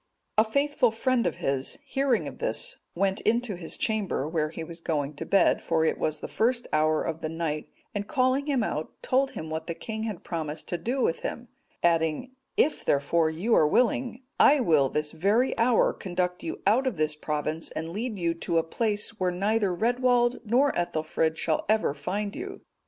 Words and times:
A 0.39 0.43
faithful 0.43 0.89
friend 0.89 1.27
of 1.27 1.35
his, 1.35 1.77
hearing 1.85 2.27
of 2.27 2.39
this, 2.39 2.77
went 2.95 3.21
into 3.21 3.53
his 3.55 3.77
chamber, 3.77 4.27
where 4.27 4.49
he 4.49 4.63
was 4.63 4.79
going 4.81 5.13
to 5.17 5.27
bed, 5.27 5.63
for 5.63 5.85
it 5.85 5.99
was 5.99 6.21
the 6.21 6.27
first 6.27 6.67
hour 6.73 7.03
of 7.03 7.21
the 7.21 7.29
night; 7.29 7.69
and 7.93 8.07
calling 8.07 8.47
him 8.47 8.63
out, 8.63 8.91
told 9.03 9.29
him 9.37 9.51
what 9.51 9.67
the 9.67 9.75
king 9.75 10.01
had 10.05 10.23
promised 10.23 10.67
to 10.69 10.79
do 10.79 11.03
with 11.03 11.19
him, 11.19 11.49
adding, 11.83 12.31
"If, 12.57 12.83
therefore, 12.83 13.29
you 13.29 13.53
are 13.53 13.67
willing, 13.67 14.23
I 14.39 14.59
will 14.59 14.89
this 14.89 15.11
very 15.11 15.55
hour 15.59 15.93
conduct 15.93 16.41
you 16.41 16.63
out 16.65 16.87
of 16.87 16.97
this 16.97 17.15
province, 17.15 17.69
and 17.69 17.87
lead 17.89 18.17
you 18.17 18.33
to 18.33 18.57
a 18.57 18.63
place 18.63 19.19
where 19.19 19.29
neither 19.29 19.71
Redwald 19.71 20.39
nor 20.43 20.71
Ethelfrid 20.71 21.37
shall 21.37 21.63
ever 21.69 21.93
find 21.93 22.35
you." 22.35 22.61